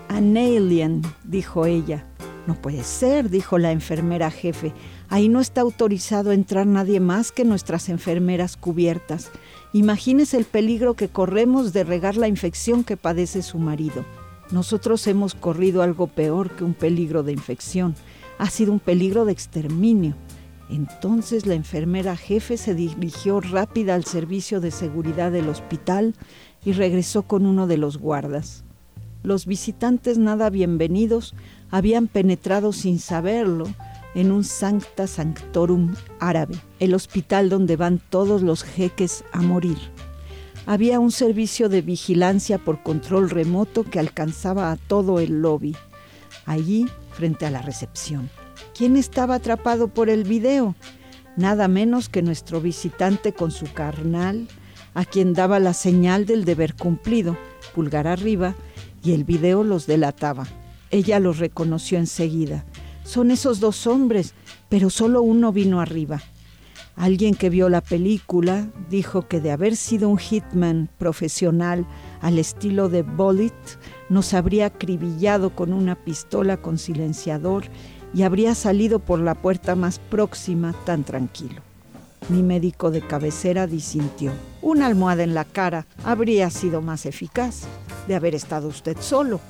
An 0.10 0.38
alien, 0.38 1.02
dijo 1.24 1.66
ella. 1.66 2.06
No 2.46 2.54
puede 2.54 2.84
ser, 2.84 3.30
dijo 3.32 3.58
la 3.58 3.72
enfermera 3.72 4.30
jefe. 4.30 4.74
Ahí 5.10 5.30
no 5.30 5.40
está 5.40 5.62
autorizado 5.62 6.32
entrar 6.32 6.66
nadie 6.66 7.00
más 7.00 7.32
que 7.32 7.46
nuestras 7.46 7.90
enfermeras 7.90 8.58
cubiertas. 8.58 9.32
Imagínese 9.74 10.38
el 10.38 10.46
peligro 10.46 10.96
que 10.96 11.10
corremos 11.10 11.74
de 11.74 11.84
regar 11.84 12.18
la 12.18 12.28
infección 12.28 12.84
que 12.84 12.98
padece 12.98 13.42
su 13.42 13.60
marido. 13.60 14.06
Nosotros 14.52 15.06
hemos 15.08 15.34
corrido 15.34 15.82
algo 15.82 16.08
peor 16.08 16.52
que 16.52 16.64
un 16.64 16.74
peligro 16.74 17.24
de 17.24 17.34
infección. 17.34 17.96
Ha 18.38 18.50
sido 18.50 18.72
un 18.72 18.80
peligro 18.80 19.26
de 19.26 19.32
exterminio. 19.32 20.16
Entonces 20.70 21.46
la 21.46 21.54
enfermera 21.54 22.18
jefe 22.18 22.58
se 22.58 22.74
dirigió 22.74 23.40
rápida 23.40 23.96
al 23.96 24.06
servicio 24.06 24.60
de 24.60 24.72
seguridad 24.72 25.32
del 25.32 25.50
hospital 25.50 26.16
y 26.64 26.74
regresó 26.74 27.24
con 27.24 27.46
uno 27.46 27.68
de 27.68 27.78
los 27.78 27.98
guardas. 27.98 28.64
Los 29.22 29.46
visitantes 29.46 30.18
nada 30.18 30.50
bienvenidos 30.50 31.36
habían 31.72 32.08
penetrado 32.08 32.74
sin 32.74 33.00
saberlo 33.00 33.66
en 34.16 34.32
un 34.32 34.44
Sancta 34.44 35.06
Sanctorum 35.06 35.94
árabe, 36.20 36.56
el 36.80 36.96
hospital 36.96 37.50
donde 37.50 37.76
van 37.76 38.00
todos 38.10 38.42
los 38.42 38.64
jeques 38.64 39.24
a 39.32 39.42
morir. 39.42 39.78
Había 40.66 41.00
un 41.00 41.12
servicio 41.12 41.70
de 41.70 41.82
vigilancia 41.82 42.58
por 42.58 42.82
control 42.82 43.30
remoto 43.30 43.84
que 43.84 44.00
alcanzaba 44.00 44.72
a 44.72 44.78
todo 44.78 45.20
el 45.20 45.42
lobby, 45.42 45.76
allí 46.46 46.88
frente 47.12 47.46
a 47.46 47.52
la 47.52 47.62
recepción. 47.62 48.30
¿Quién 48.76 48.96
estaba 48.96 49.36
atrapado 49.36 49.90
por 49.90 50.10
el 50.10 50.24
video? 50.24 50.76
Nada 51.38 51.68
menos 51.68 52.10
que 52.10 52.22
nuestro 52.22 52.62
visitante 52.62 53.34
con 53.34 53.52
su 53.52 53.72
carnal, 53.74 54.48
a 54.94 55.04
quien 55.04 55.34
daba 55.34 55.60
la 55.60 55.74
señal 55.74 56.26
del 56.26 56.46
deber 56.46 56.76
cumplido, 56.76 57.38
pulgar 57.76 58.08
arriba, 58.08 58.56
y 59.04 59.12
el 59.12 59.24
video 59.24 59.64
los 59.64 59.86
delataba. 59.86 60.48
Ella 60.90 61.20
los 61.20 61.38
reconoció 61.38 61.98
enseguida. 62.00 62.66
Son 63.06 63.30
esos 63.32 63.60
dos 63.60 63.88
hombres, 63.88 64.34
pero 64.68 64.90
solo 64.90 65.22
uno 65.22 65.54
vino 65.54 65.80
arriba. 65.80 66.22
Alguien 66.96 67.36
que 67.36 67.50
vio 67.50 67.70
la 67.70 67.82
película 67.82 68.68
dijo 68.90 69.28
que 69.28 69.40
de 69.40 69.52
haber 69.52 69.76
sido 69.76 70.10
un 70.10 70.18
hitman 70.18 70.90
profesional 70.98 71.86
al 72.22 72.40
estilo 72.40 72.90
de 72.90 73.04
Bullet, 73.04 73.54
nos 74.10 74.34
habría 74.34 74.68
acribillado 74.68 75.52
con 75.52 75.72
una 75.72 75.96
pistola 75.96 76.58
con 76.58 76.78
silenciador 76.78 77.66
y 78.14 78.24
habría 78.24 78.56
salido 78.56 79.00
por 79.00 79.20
la 79.20 79.36
puerta 79.36 79.76
más 79.76 80.00
próxima 80.00 80.74
tan 80.86 81.04
tranquilo. 81.04 81.62
Mi 82.30 82.42
médico 82.42 82.90
de 82.90 83.02
cabecera 83.02 83.68
disintió. 83.68 84.32
Una 84.64 84.88
almohada 84.88 85.24
en 85.24 85.36
la 85.36 85.44
cara 85.46 85.86
habría 86.04 86.50
sido 86.50 86.82
más 86.82 87.06
eficaz 87.06 87.64
de 88.08 88.16
haber 88.16 88.34
estado 88.34 88.68
usted 88.68 88.98
solo. 89.00 89.42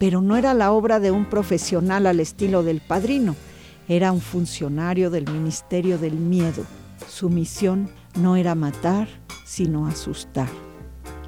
Pero 0.00 0.22
no 0.22 0.38
era 0.38 0.54
la 0.54 0.72
obra 0.72 0.98
de 0.98 1.10
un 1.10 1.26
profesional 1.26 2.06
al 2.06 2.20
estilo 2.20 2.62
del 2.62 2.80
padrino, 2.80 3.36
era 3.86 4.12
un 4.12 4.22
funcionario 4.22 5.10
del 5.10 5.30
Ministerio 5.30 5.98
del 5.98 6.14
Miedo. 6.14 6.64
Su 7.06 7.28
misión 7.28 7.90
no 8.18 8.36
era 8.36 8.54
matar, 8.54 9.08
sino 9.44 9.86
asustar. 9.86 10.48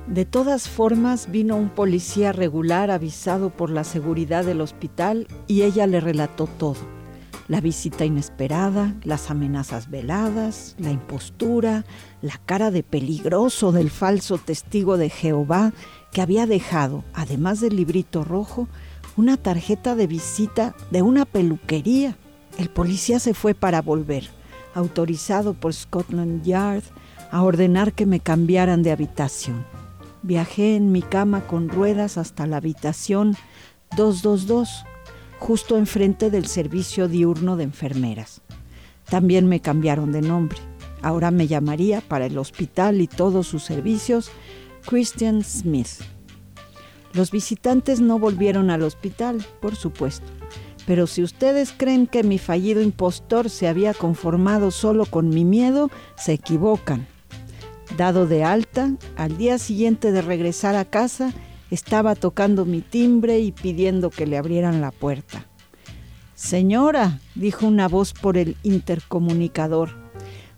De 0.06 0.24
todas 0.24 0.70
formas, 0.70 1.30
vino 1.30 1.56
un 1.56 1.68
policía 1.68 2.32
regular 2.32 2.90
avisado 2.90 3.50
por 3.50 3.68
la 3.68 3.84
seguridad 3.84 4.42
del 4.42 4.62
hospital 4.62 5.26
y 5.46 5.62
ella 5.62 5.86
le 5.86 6.00
relató 6.00 6.46
todo. 6.46 7.01
La 7.48 7.60
visita 7.60 8.04
inesperada, 8.04 8.94
las 9.02 9.30
amenazas 9.30 9.90
veladas, 9.90 10.76
la 10.78 10.90
impostura, 10.90 11.84
la 12.20 12.38
cara 12.46 12.70
de 12.70 12.82
peligroso 12.82 13.72
del 13.72 13.90
falso 13.90 14.38
testigo 14.38 14.96
de 14.96 15.10
Jehová 15.10 15.72
que 16.12 16.22
había 16.22 16.46
dejado, 16.46 17.04
además 17.14 17.60
del 17.60 17.76
librito 17.76 18.22
rojo, 18.24 18.68
una 19.16 19.36
tarjeta 19.36 19.94
de 19.94 20.06
visita 20.06 20.74
de 20.90 21.02
una 21.02 21.24
peluquería. 21.24 22.16
El 22.58 22.70
policía 22.70 23.18
se 23.18 23.34
fue 23.34 23.54
para 23.54 23.82
volver, 23.82 24.28
autorizado 24.74 25.54
por 25.54 25.74
Scotland 25.74 26.44
Yard 26.44 26.84
a 27.30 27.42
ordenar 27.42 27.92
que 27.92 28.06
me 28.06 28.20
cambiaran 28.20 28.82
de 28.82 28.92
habitación. 28.92 29.64
Viajé 30.22 30.76
en 30.76 30.92
mi 30.92 31.02
cama 31.02 31.46
con 31.46 31.68
ruedas 31.68 32.16
hasta 32.18 32.46
la 32.46 32.58
habitación 32.58 33.36
222, 33.96 34.84
justo 35.42 35.76
enfrente 35.76 36.30
del 36.30 36.46
servicio 36.46 37.08
diurno 37.08 37.56
de 37.56 37.64
enfermeras. 37.64 38.42
También 39.10 39.48
me 39.48 39.58
cambiaron 39.58 40.12
de 40.12 40.22
nombre. 40.22 40.56
Ahora 41.02 41.32
me 41.32 41.48
llamaría 41.48 42.00
para 42.00 42.26
el 42.26 42.38
hospital 42.38 43.00
y 43.00 43.08
todos 43.08 43.48
sus 43.48 43.64
servicios 43.64 44.30
Christian 44.86 45.42
Smith. 45.42 45.88
Los 47.12 47.32
visitantes 47.32 48.00
no 48.00 48.20
volvieron 48.20 48.70
al 48.70 48.82
hospital, 48.82 49.44
por 49.60 49.74
supuesto. 49.74 50.26
Pero 50.86 51.08
si 51.08 51.24
ustedes 51.24 51.74
creen 51.76 52.06
que 52.06 52.22
mi 52.22 52.38
fallido 52.38 52.80
impostor 52.80 53.50
se 53.50 53.66
había 53.66 53.94
conformado 53.94 54.70
solo 54.70 55.06
con 55.06 55.28
mi 55.28 55.44
miedo, 55.44 55.90
se 56.16 56.34
equivocan. 56.34 57.08
Dado 57.96 58.28
de 58.28 58.44
alta, 58.44 58.92
al 59.16 59.36
día 59.36 59.58
siguiente 59.58 60.12
de 60.12 60.22
regresar 60.22 60.76
a 60.76 60.84
casa, 60.84 61.32
estaba 61.72 62.14
tocando 62.14 62.66
mi 62.66 62.82
timbre 62.82 63.40
y 63.40 63.50
pidiendo 63.50 64.10
que 64.10 64.26
le 64.26 64.36
abrieran 64.36 64.82
la 64.82 64.90
puerta. 64.90 65.46
Señora, 66.34 67.18
dijo 67.34 67.66
una 67.66 67.88
voz 67.88 68.12
por 68.12 68.36
el 68.36 68.56
intercomunicador, 68.62 69.90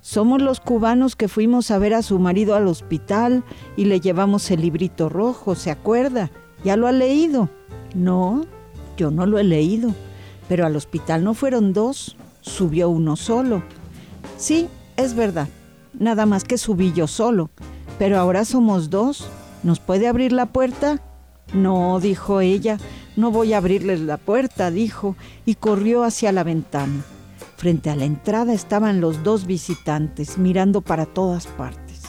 somos 0.01 0.43
los 0.43 0.59
cubanos 0.59 1.15
que 1.15 1.29
fuimos 1.29 1.71
a 1.71 1.79
ver 1.79 1.95
a 1.95 2.03
su 2.03 2.19
marido 2.19 2.57
al 2.57 2.67
hospital 2.67 3.45
y 3.77 3.85
le 3.85 4.01
llevamos 4.01 4.51
el 4.51 4.61
librito 4.63 5.09
rojo, 5.09 5.55
¿se 5.55 5.71
acuerda? 5.71 6.33
¿Ya 6.65 6.77
lo 6.77 6.89
ha 6.89 6.93
leído? 6.93 7.49
No, 7.95 8.45
yo 8.97 9.13
no 9.13 9.25
lo 9.25 9.39
he 9.39 9.45
leído, 9.45 9.95
pero 10.49 10.67
al 10.67 10.75
hospital 10.75 11.23
no 11.23 11.35
fueron 11.35 11.73
dos, 11.73 12.17
subió 12.41 12.89
uno 12.89 13.15
solo. 13.15 13.63
Sí, 14.37 14.67
es 14.97 15.15
verdad, 15.15 15.49
nada 15.97 16.27
más 16.27 16.43
que 16.43 16.59
subí 16.59 16.93
yo 16.93 17.07
solo. 17.07 17.51
Pero 17.99 18.19
ahora 18.19 18.45
somos 18.45 18.91
dos. 18.91 19.29
¿Nos 19.65 19.81
puede 19.81 20.07
abrir 20.07 20.33
la 20.33 20.47
puerta? 20.47 21.01
No, 21.55 21.99
dijo 21.99 22.43
ella, 22.43 22.79
no 23.17 23.31
voy 23.31 23.55
a 23.55 23.59
abrirles 23.59 24.01
la 24.01 24.19
puerta, 24.19 24.71
dijo, 24.71 25.17
y 25.47 25.55
corrió 25.55 26.05
hacia 26.05 26.33
la 26.33 26.45
ventana. 26.45 27.03
Frente 27.57 27.89
a 27.89 27.97
la 27.97 28.05
entrada 28.05 28.53
estaban 28.53 29.01
los 29.01 29.23
dos 29.23 29.47
visitantes, 29.47 30.37
mirando 30.37 30.83
para 30.83 31.07
todas 31.07 31.47
partes. 31.47 32.03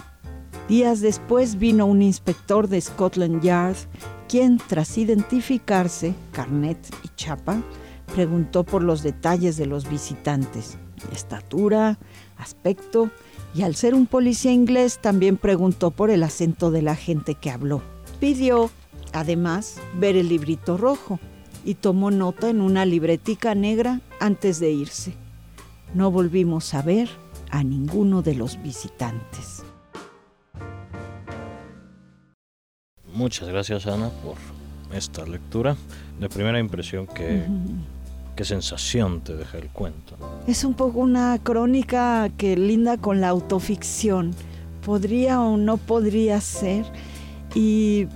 Días 0.68 1.00
después 1.00 1.58
vino 1.58 1.86
un 1.86 2.02
inspector 2.02 2.68
de 2.68 2.82
Scotland 2.82 3.42
Yard, 3.42 3.78
quien, 4.28 4.58
tras 4.58 4.98
identificarse, 4.98 6.14
carnet 6.34 6.78
y 7.04 7.10
chapa, 7.16 7.62
preguntó 8.14 8.66
por 8.66 8.84
los 8.84 9.02
detalles 9.02 9.56
de 9.56 9.66
los 9.66 9.90
visitantes, 9.90 10.78
estatura, 11.14 12.00
aspecto 12.38 13.12
y 13.56 13.64
al 13.64 13.76
ser 13.76 13.96
un 13.96 14.06
policía 14.06 14.52
inglés 14.52 15.00
también 15.02 15.38
preguntó 15.38 15.90
por 15.92 16.10
el 16.10 16.24
acento 16.24 16.72
de 16.72 16.82
la 16.82 16.96
gente 16.96 17.36
que 17.36 17.50
habló. 17.50 17.82
Pidió, 18.20 18.70
además, 19.14 19.78
ver 19.98 20.18
el 20.18 20.28
librito 20.28 20.76
rojo 20.76 21.20
y 21.64 21.76
tomó 21.76 22.12
nota 22.12 22.50
en 22.50 22.60
una 22.60 22.86
libretica 22.86 23.56
negra 23.56 24.02
antes 24.20 24.60
de 24.60 24.72
irse. 24.72 25.14
No 25.94 26.12
volvimos 26.12 26.74
a 26.74 26.82
ver 26.82 27.10
a 27.50 27.64
ninguno 27.64 28.22
de 28.22 28.36
los 28.36 28.62
visitantes. 28.62 29.64
Muchas 33.14 33.48
gracias 33.48 33.88
Ana 33.88 34.10
por 34.10 34.36
esta 34.94 35.26
lectura. 35.26 35.78
De 36.20 36.28
primera 36.28 36.60
impresión 36.60 37.08
que 37.08 37.46
qué 38.36 38.44
sensación 38.44 39.22
te 39.22 39.36
deja 39.36 39.58
el 39.58 39.70
cuento. 39.70 40.16
Es 40.48 40.64
un 40.64 40.74
poco 40.74 41.00
una 41.00 41.40
crónica 41.42 42.30
que 42.38 42.56
linda 42.58 42.98
con 42.98 43.22
la 43.22 43.30
autoficción. 43.30 44.36
Podría 44.86 45.42
o 45.42 45.58
no 45.58 45.78
podría 45.78 46.42
ser. 46.42 46.86
Y, 47.56 48.08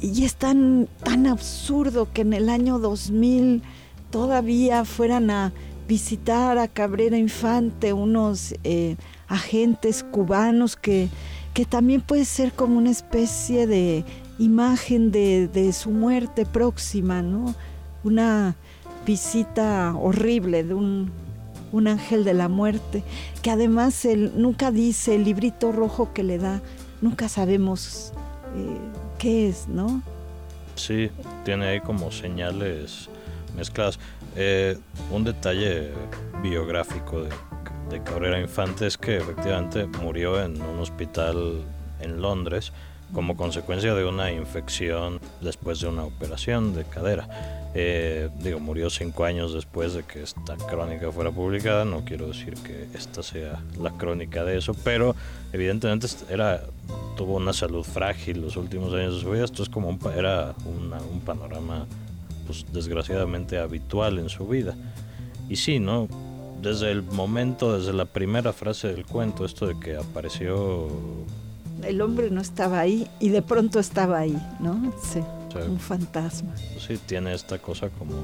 es 0.00 0.36
tan, 0.36 0.88
tan 1.02 1.26
absurdo 1.26 2.08
que 2.12 2.22
en 2.22 2.32
el 2.32 2.48
año 2.48 2.78
2000 2.78 3.62
todavía 4.10 4.84
fueran 4.84 5.30
a 5.30 5.52
visitar 5.88 6.58
a 6.58 6.68
Cabrera 6.68 7.18
Infante 7.18 7.92
unos 7.92 8.54
eh, 8.62 8.96
agentes 9.26 10.04
cubanos 10.04 10.76
que, 10.76 11.08
que 11.52 11.64
también 11.64 12.00
puede 12.00 12.24
ser 12.24 12.52
como 12.52 12.78
una 12.78 12.90
especie 12.90 13.66
de 13.66 14.04
imagen 14.38 15.10
de, 15.10 15.48
de 15.48 15.72
su 15.72 15.90
muerte 15.90 16.46
próxima, 16.46 17.22
¿no? 17.22 17.54
Una 18.04 18.56
visita 19.08 19.94
horrible 19.96 20.64
de 20.64 20.74
un, 20.74 21.10
ángel 21.86 22.24
de 22.24 22.34
la 22.34 22.48
muerte, 22.48 23.02
que 23.42 23.50
además 23.50 24.04
él 24.04 24.32
nunca 24.36 24.70
dice 24.70 25.14
el 25.14 25.24
librito 25.24 25.72
rojo 25.72 26.12
que 26.12 26.22
le 26.22 26.36
da, 26.36 26.60
nunca 27.00 27.30
sabemos 27.30 28.12
eh, 28.54 28.76
qué 29.18 29.48
es, 29.48 29.66
¿no? 29.66 30.02
Sí, 30.74 31.10
tiene 31.46 31.68
ahí 31.68 31.80
como 31.80 32.12
señales 32.12 33.08
mezcladas. 33.56 33.98
Eh, 34.36 34.76
un 35.10 35.24
detalle 35.24 35.90
biográfico 36.42 37.22
de 37.88 38.02
Cabrera 38.02 38.38
Infante 38.38 38.86
es 38.86 38.98
que 38.98 39.16
efectivamente 39.16 39.86
murió 40.02 40.42
en 40.42 40.60
un 40.60 40.80
hospital 40.80 41.62
en 42.00 42.20
Londres 42.20 42.72
como 43.14 43.38
consecuencia 43.38 43.94
de 43.94 44.04
una 44.04 44.30
infección 44.30 45.18
después 45.40 45.80
de 45.80 45.88
una 45.88 46.04
operación 46.04 46.74
de 46.74 46.84
cadera. 46.84 47.57
Eh, 47.74 48.30
digo, 48.42 48.60
murió 48.60 48.88
cinco 48.90 49.24
años 49.24 49.52
después 49.52 49.92
de 49.94 50.02
que 50.02 50.22
esta 50.22 50.56
crónica 50.56 51.12
fuera 51.12 51.30
publicada. 51.30 51.84
No 51.84 52.04
quiero 52.04 52.28
decir 52.28 52.54
que 52.54 52.88
esta 52.94 53.22
sea 53.22 53.62
la 53.80 53.90
crónica 53.90 54.44
de 54.44 54.58
eso, 54.58 54.74
pero 54.84 55.14
evidentemente 55.52 56.06
era 56.30 56.62
tuvo 57.16 57.36
una 57.36 57.52
salud 57.52 57.82
frágil 57.82 58.40
los 58.40 58.56
últimos 58.56 58.92
años 58.94 59.16
de 59.16 59.20
su 59.20 59.30
vida. 59.30 59.44
Esto 59.44 59.62
es 59.62 59.68
como 59.68 59.88
un, 59.88 59.98
era 60.16 60.54
un 60.66 61.20
panorama, 61.20 61.86
pues 62.46 62.64
desgraciadamente 62.72 63.58
habitual 63.58 64.18
en 64.18 64.28
su 64.28 64.46
vida. 64.46 64.76
Y 65.48 65.56
sí, 65.56 65.78
¿no? 65.78 66.08
Desde 66.62 66.90
el 66.90 67.02
momento, 67.02 67.78
desde 67.78 67.92
la 67.92 68.04
primera 68.04 68.52
frase 68.52 68.88
del 68.88 69.04
cuento, 69.04 69.44
esto 69.44 69.66
de 69.66 69.78
que 69.78 69.96
apareció 69.96 70.88
el 71.82 72.00
hombre 72.00 72.30
no 72.30 72.40
estaba 72.40 72.80
ahí 72.80 73.06
y 73.20 73.28
de 73.28 73.42
pronto 73.42 73.78
estaba 73.78 74.18
ahí, 74.18 74.36
¿no? 74.60 74.92
Sí, 75.02 75.20
un 75.54 75.78
fantasma. 75.78 76.54
Sí, 76.78 76.98
tiene 77.06 77.34
esta 77.34 77.58
cosa 77.58 77.88
como 77.90 78.14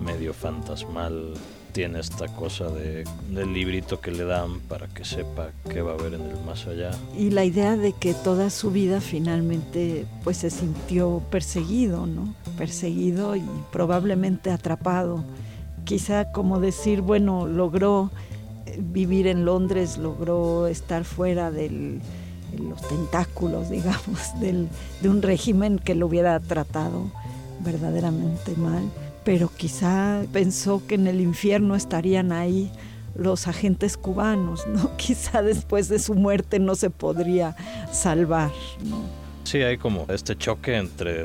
medio 0.00 0.32
fantasmal, 0.32 1.34
tiene 1.72 2.00
esta 2.00 2.28
cosa 2.28 2.68
de, 2.70 3.04
del 3.30 3.52
librito 3.52 4.00
que 4.00 4.10
le 4.10 4.24
dan 4.24 4.60
para 4.60 4.86
que 4.86 5.04
sepa 5.04 5.50
qué 5.68 5.82
va 5.82 5.92
a 5.92 5.94
haber 5.94 6.14
en 6.14 6.22
el 6.22 6.40
más 6.44 6.66
allá. 6.66 6.90
Y 7.18 7.30
la 7.30 7.44
idea 7.44 7.76
de 7.76 7.92
que 7.92 8.14
toda 8.14 8.50
su 8.50 8.70
vida 8.70 9.00
finalmente 9.00 10.06
pues 10.22 10.38
se 10.38 10.50
sintió 10.50 11.22
perseguido, 11.30 12.06
¿no? 12.06 12.34
Perseguido 12.56 13.34
y 13.36 13.44
probablemente 13.72 14.50
atrapado. 14.50 15.24
Quizá 15.84 16.32
como 16.32 16.60
decir, 16.60 17.00
bueno, 17.00 17.46
logró 17.46 18.10
vivir 18.78 19.26
en 19.26 19.44
Londres, 19.44 19.98
logró 19.98 20.66
estar 20.66 21.04
fuera 21.04 21.50
del 21.50 22.00
los 22.58 22.80
tentáculos, 22.82 23.70
digamos, 23.70 24.20
del, 24.40 24.68
de 25.00 25.08
un 25.08 25.22
régimen 25.22 25.78
que 25.78 25.94
lo 25.94 26.06
hubiera 26.06 26.38
tratado 26.40 27.10
verdaderamente 27.60 28.54
mal, 28.56 28.82
pero 29.24 29.48
quizá 29.48 30.22
pensó 30.32 30.82
que 30.86 30.96
en 30.96 31.06
el 31.06 31.20
infierno 31.20 31.76
estarían 31.76 32.32
ahí 32.32 32.70
los 33.16 33.46
agentes 33.46 33.96
cubanos, 33.96 34.66
¿no? 34.66 34.94
Quizá 34.96 35.42
después 35.42 35.88
de 35.88 35.98
su 35.98 36.14
muerte 36.14 36.58
no 36.58 36.74
se 36.74 36.90
podría 36.90 37.56
salvar, 37.92 38.50
¿no? 38.84 39.02
Sí, 39.44 39.62
hay 39.62 39.78
como 39.78 40.06
este 40.08 40.36
choque 40.36 40.76
entre 40.76 41.24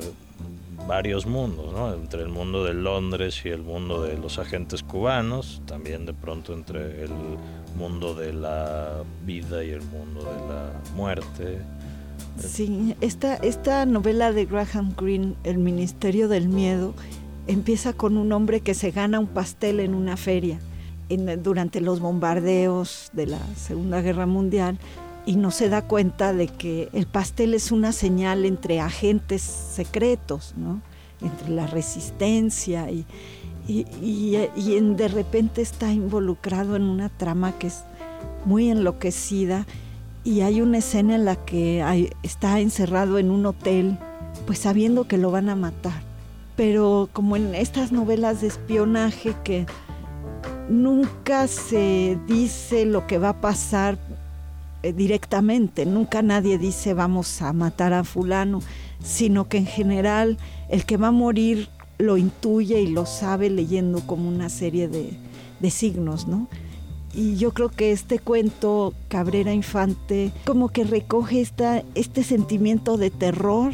varios 0.88 1.26
mundos, 1.26 1.72
¿no? 1.72 1.94
Entre 1.94 2.22
el 2.22 2.30
mundo 2.30 2.64
de 2.64 2.74
Londres 2.74 3.42
y 3.46 3.50
el 3.50 3.62
mundo 3.62 4.04
de 4.04 4.18
los 4.18 4.40
agentes 4.40 4.84
cubanos, 4.84 5.62
también 5.66 6.06
de 6.06 6.14
pronto 6.14 6.54
entre 6.54 7.04
el 7.04 7.12
mundo 7.78 8.14
de 8.14 8.34
la 8.34 9.04
vida 9.26 9.64
y 9.64 9.70
el 9.70 9.82
mundo 9.82 10.22
de 10.22 10.48
la 10.48 10.74
muerte. 10.96 11.60
Sí, 12.38 12.96
esta, 13.02 13.36
esta 13.36 13.86
novela 13.86 14.32
de 14.32 14.46
Graham 14.46 14.94
Greene, 14.98 15.36
El 15.44 15.58
Ministerio 15.58 16.28
del 16.28 16.48
Miedo, 16.48 16.94
empieza 17.48 17.94
con 17.94 18.18
un 18.18 18.32
hombre 18.32 18.62
que 18.62 18.74
se 18.74 18.92
gana 18.92 19.20
un 19.20 19.28
pastel 19.28 19.80
en 19.80 19.94
una 19.94 20.18
feria 20.18 20.60
durante 21.42 21.82
los 21.82 22.00
bombardeos 22.00 23.10
de 23.14 23.26
la 23.26 23.40
Segunda 23.56 24.02
Guerra 24.02 24.28
Mundial 24.28 24.78
y 25.26 25.36
no 25.36 25.52
se 25.52 25.70
da 25.70 25.82
cuenta 25.82 26.34
de 26.34 26.48
que 26.48 26.90
el 26.94 27.08
pastel 27.08 27.54
es 27.54 27.72
una 27.72 27.92
señal 27.92 28.46
entre 28.46 28.80
agentes 28.80 29.42
secretos, 29.42 30.54
¿no? 30.56 30.82
entre 31.22 31.50
la 31.50 31.68
resistencia 31.68 32.90
y, 32.92 33.06
y, 33.70 34.72
de 34.96 35.08
repente 35.08 35.62
está 35.62 35.94
involucrado 35.94 36.76
en 36.76 36.84
una 36.84 37.10
trama 37.10 37.54
que 37.58 37.68
es 37.68 37.84
muy 38.46 38.70
enloquecida 38.70 39.66
y 40.24 40.42
hay 40.42 40.62
una 40.62 40.80
escena 40.80 41.16
en 41.16 41.26
la 41.26 41.36
que 41.36 42.10
está 42.24 42.60
encerrado 42.60 43.20
en 43.20 43.32
un 43.32 43.46
hotel, 43.46 43.98
pues 44.46 44.60
sabiendo 44.60 45.08
que 45.08 45.18
lo 45.18 45.32
van 45.32 45.50
a 45.50 45.56
matar. 45.56 46.02
Pero 46.56 47.10
como 47.14 47.36
en 47.36 47.56
estas 47.56 47.92
novelas 47.92 48.42
de 48.42 48.48
espionaje 48.48 49.36
que 49.44 49.66
nunca 50.68 51.48
se 51.48 52.18
dice 52.28 52.86
lo 52.86 53.08
que 53.08 53.18
va 53.18 53.30
a 53.30 53.42
pasar 53.42 53.98
eh, 54.84 54.94
directamente, 54.94 55.86
nunca 55.86 56.22
nadie 56.22 56.58
dice 56.58 56.94
vamos 56.94 57.42
a 57.42 57.54
matar 57.54 57.94
a 57.94 58.04
fulano, 58.04 58.62
sino 59.02 59.48
que 59.48 59.58
en 59.58 59.66
general 59.68 60.38
el 60.70 60.86
que 60.86 60.98
va 60.98 61.08
a 61.08 61.12
morir 61.12 61.70
lo 62.00 62.18
intuye 62.18 62.82
y 62.82 62.88
lo 62.88 63.06
sabe 63.06 63.52
leyendo 63.52 64.02
como 64.02 64.28
una 64.28 64.50
serie 64.50 64.88
de, 64.88 65.12
signos, 65.70 66.28
¿no? 66.28 66.48
Y 67.14 67.36
yo 67.36 67.54
creo 67.54 67.70
que 67.70 67.92
este 67.92 68.18
cuento, 68.18 68.94
Cabrera 69.08 69.54
Infante, 69.54 70.32
como 70.46 70.70
que 70.70 70.84
recoge 70.84 71.42
esta, 71.42 71.84
este 71.96 72.24
sentimiento 72.24 72.98
de 72.98 73.12
terror. 73.12 73.74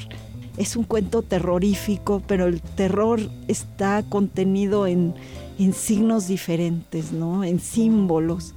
Es 0.57 0.75
un 0.75 0.83
cuento 0.83 1.21
terrorífico, 1.21 2.21
pero 2.27 2.47
el 2.47 2.61
terror 2.61 3.19
está 3.47 4.03
contenido 4.03 4.88
en, 4.88 5.13
en 5.59 5.73
signos 5.73 6.27
diferentes, 6.27 7.11
¿no? 7.11 7.43
En 7.43 7.59
símbolos 7.59 8.53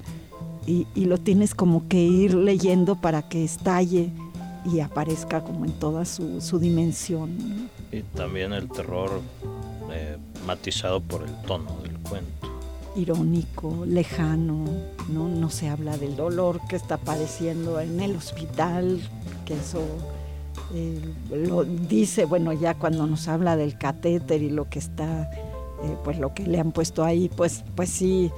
y, 0.68 1.04
lo 1.06 1.18
tienes 1.18 1.54
como 1.54 1.88
que 1.88 2.02
ir 2.02 2.34
leyendo 2.34 2.96
para 2.96 3.22
que 3.22 3.42
estalle 3.42 4.10
y 4.70 4.80
aparezca 4.80 5.42
como 5.42 5.64
en 5.64 5.72
toda 5.72 6.04
su, 6.04 6.58
dimensión. 6.58 7.70
Y 7.90 8.02
también 8.02 8.52
el 8.52 8.68
terror 8.68 9.22
eh, 9.92 10.16
matizado 10.46 11.00
por 11.00 11.22
el 11.22 11.34
tono 11.42 11.76
del 11.82 11.98
cuento. 11.98 12.48
Irónico, 12.96 13.84
lejano, 13.86 14.64
¿no? 15.08 15.28
no 15.28 15.50
se 15.50 15.68
habla 15.68 15.96
del 15.96 16.16
dolor 16.16 16.60
que 16.68 16.76
está 16.76 16.96
padeciendo 16.96 17.80
en 17.80 18.00
el 18.00 18.16
hospital, 18.16 19.00
que 19.44 19.54
eso 19.54 19.80
eh, 20.74 21.00
lo 21.30 21.64
dice, 21.64 22.24
bueno, 22.24 22.52
ya 22.52 22.74
cuando 22.74 23.06
nos 23.06 23.28
habla 23.28 23.56
del 23.56 23.78
catéter 23.78 24.42
y 24.42 24.50
lo 24.50 24.68
que 24.68 24.78
está, 24.78 25.30
eh, 25.82 25.96
pues 26.04 26.18
lo 26.18 26.34
que 26.34 26.46
le 26.46 26.60
han 26.60 26.72
puesto 26.72 27.04
ahí, 27.04 27.30
pues, 27.34 27.64
pues 27.74 27.88
sí, 27.88 28.30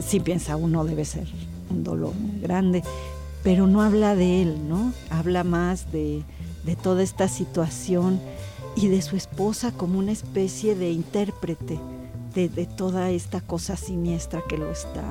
sí 0.00 0.20
piensa 0.20 0.56
uno 0.56 0.84
debe 0.84 1.04
ser 1.04 1.26
un 1.70 1.84
dolor 1.84 2.14
muy 2.14 2.40
grande, 2.40 2.82
pero 3.42 3.66
no 3.66 3.82
habla 3.82 4.16
de 4.16 4.42
él, 4.42 4.68
¿no? 4.68 4.92
Habla 5.10 5.44
más 5.44 5.90
de, 5.92 6.24
toda 6.82 7.02
esta 7.02 7.26
situación 7.26 8.20
y 8.76 8.88
de 8.88 9.02
su 9.02 9.16
esposa 9.16 9.72
como 9.72 9.98
una 9.98 10.12
especie 10.12 10.74
de 10.74 10.90
intérprete 10.90 11.78
de, 12.34 12.66
toda 12.76 13.10
esta 13.10 13.40
cosa 13.40 13.76
siniestra 13.76 14.42
que 14.48 14.56
lo 14.56 14.70
está 14.70 15.02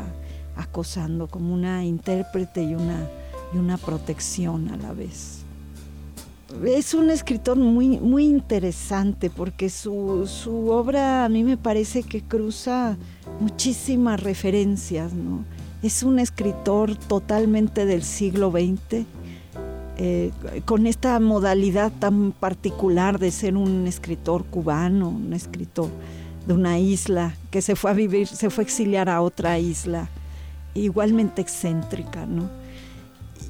acosando, 0.55 1.27
como 1.27 1.53
una 1.53 1.85
intérprete 1.85 2.63
y 2.63 2.75
una, 2.75 3.07
y 3.53 3.57
una 3.57 3.77
protección 3.77 4.69
a 4.69 4.77
la 4.77 4.93
vez. 4.93 5.39
Es 6.65 6.93
un 6.93 7.11
escritor 7.11 7.57
muy, 7.57 7.99
muy 7.99 8.25
interesante 8.25 9.29
porque 9.29 9.69
su, 9.69 10.25
su 10.27 10.69
obra 10.69 11.25
a 11.25 11.29
mí 11.29 11.43
me 11.43 11.57
parece 11.57 12.01
que 12.03 12.21
cruza 12.23 12.97
muchísimas 13.39 14.21
referencias, 14.21 15.13
¿no? 15.13 15.45
Es 15.83 16.03
un 16.03 16.19
escritor 16.19 16.95
totalmente 16.95 17.85
del 17.85 18.03
siglo 18.03 18.51
XX, 18.51 19.05
eh, 20.01 20.31
con 20.63 20.87
esta 20.87 21.19
modalidad 21.19 21.91
tan 21.91 22.31
particular 22.31 23.19
de 23.19 23.31
ser 23.31 23.57
un 23.57 23.85
escritor 23.85 24.45
cubano, 24.45 25.09
un 25.09 25.33
escritor 25.33 25.89
de 26.47 26.53
una 26.53 26.79
isla 26.79 27.35
que 27.51 27.61
se 27.61 27.75
fue 27.75 27.91
a 27.91 27.93
vivir, 27.93 28.25
se 28.25 28.49
fue 28.49 28.61
a 28.61 28.65
exiliar 28.65 29.09
a 29.09 29.21
otra 29.21 29.59
isla, 29.59 30.07
igualmente 30.73 31.41
excéntrica, 31.41 32.25
¿no? 32.25 32.49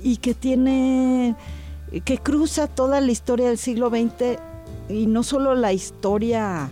Y 0.01 0.17
que 0.17 0.33
tiene, 0.33 1.35
que 2.03 2.17
cruza 2.17 2.65
toda 2.65 2.99
la 2.99 3.11
historia 3.11 3.49
del 3.49 3.59
siglo 3.59 3.91
XX 3.91 4.39
y 4.89 5.05
no 5.05 5.21
solo 5.21 5.53
la 5.53 5.71
historia 5.71 6.71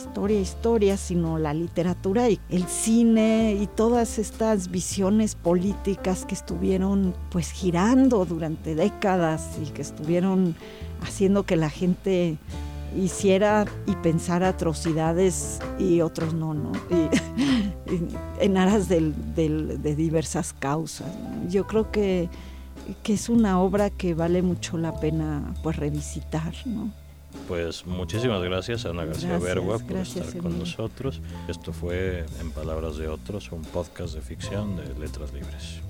historia, 0.00 0.40
historia, 0.40 0.96
sino 0.96 1.38
la 1.38 1.52
literatura 1.52 2.30
y 2.30 2.40
el 2.48 2.66
cine 2.66 3.56
y 3.60 3.66
todas 3.66 4.18
estas 4.18 4.70
visiones 4.70 5.34
políticas 5.34 6.24
que 6.24 6.34
estuvieron 6.34 7.14
pues 7.30 7.50
girando 7.50 8.24
durante 8.24 8.74
décadas 8.74 9.58
y 9.62 9.70
que 9.70 9.82
estuvieron 9.82 10.54
haciendo 11.02 11.44
que 11.44 11.56
la 11.56 11.70
gente 11.70 12.38
hiciera 12.96 13.66
y 13.86 13.94
pensara 13.96 14.48
atrocidades 14.48 15.60
y 15.78 16.00
otros 16.00 16.34
no, 16.34 16.54
¿no? 16.54 16.72
en 18.40 18.56
aras 18.56 18.88
de 18.88 19.94
diversas 19.96 20.54
causas. 20.54 21.12
Yo 21.48 21.66
creo 21.66 21.90
que, 21.90 22.28
que 23.02 23.12
es 23.12 23.28
una 23.28 23.60
obra 23.60 23.90
que 23.90 24.14
vale 24.14 24.42
mucho 24.42 24.78
la 24.78 24.98
pena 24.98 25.54
pues 25.62 25.76
revisitar, 25.76 26.54
¿no? 26.64 26.90
Pues 27.48 27.86
muchísimas 27.86 28.42
gracias 28.42 28.86
a 28.86 28.90
Ana 28.90 29.04
García 29.04 29.38
Bergua 29.38 29.78
por 29.78 29.96
estar 29.96 30.36
con 30.38 30.58
nosotros. 30.58 31.20
Esto 31.48 31.72
fue, 31.72 32.24
en 32.40 32.50
palabras 32.52 32.96
de 32.96 33.08
otros, 33.08 33.50
un 33.52 33.62
podcast 33.62 34.14
de 34.14 34.20
ficción 34.20 34.76
de 34.76 34.94
Letras 34.98 35.32
Libres. 35.32 35.89